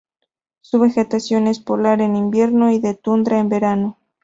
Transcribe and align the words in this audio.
Su 0.61 0.79
vegetación 0.79 1.45
es 1.45 1.59
polar 1.59 2.01
en 2.01 2.15
invierno 2.15 2.71
y 2.71 2.79
de 2.79 2.95
tundra 2.95 3.37
en 3.37 3.49
verano. 3.49 3.99